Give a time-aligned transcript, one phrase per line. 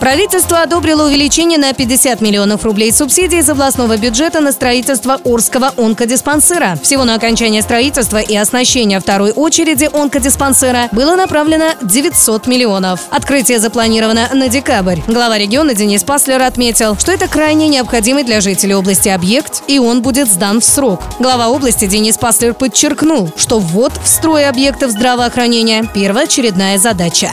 [0.00, 6.78] Правительство одобрило увеличение на 50 миллионов рублей субсидий из областного бюджета на строительство Орского онкодиспансера.
[6.82, 13.00] Всего на окончание строительства и оснащение второй очереди онкодиспансера было направлено 900 миллионов.
[13.10, 15.00] Открытие запланировано на декабрь.
[15.06, 20.00] Глава региона Денис Паслер отметил, что это крайне необходимый для жителей области объект, и он
[20.00, 21.02] будет сдан в срок.
[21.18, 27.30] Глава области Денис Паслер подчеркнул, что ввод в строй объектов здравоохранения– первоочередная задача.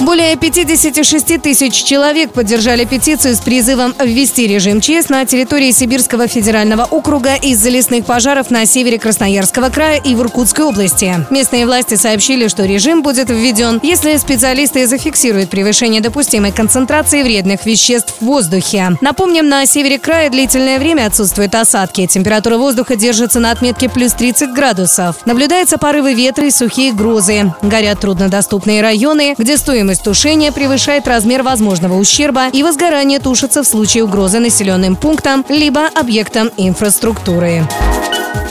[0.00, 6.84] Более 56 тысяч человек поддержали петицию с призывом ввести режим ЧС на территории Сибирского федерального
[6.84, 11.14] округа из-за лесных пожаров на севере Красноярского края и в Иркутской области.
[11.28, 18.14] Местные власти сообщили, что режим будет введен, если специалисты зафиксируют превышение допустимой концентрации вредных веществ
[18.20, 18.96] в воздухе.
[19.02, 22.06] Напомним, на севере края длительное время отсутствуют осадки.
[22.06, 25.16] Температура воздуха держится на отметке плюс 30 градусов.
[25.26, 27.52] Наблюдаются порывы ветра и сухие грозы.
[27.60, 33.66] Горят труднодоступные районы, где стоимость тушения превышает размер возможного возможного ущерба и возгорание тушится в
[33.66, 37.62] случае угрозы населенным пунктам либо объектам инфраструктуры.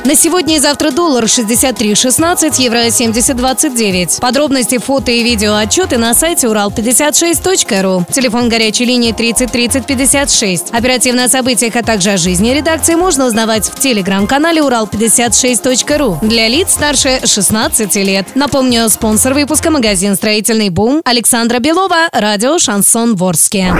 [0.06, 4.20] На сегодня и завтра доллар 63.16, евро 70.29.
[4.20, 8.06] Подробности, фото и видео отчеты на сайте урал56.ру.
[8.12, 10.72] Телефон горячей линии 30 30 56.
[10.72, 16.20] Оперативно о событиях, а также о жизни редакции можно узнавать в телеграм-канале урал56.ру.
[16.22, 18.28] Для лиц старше 16 лет.
[18.36, 23.73] Напомню, спонсор выпуска магазин «Строительный бум» Александра Белова, радио «Шансон Ворске».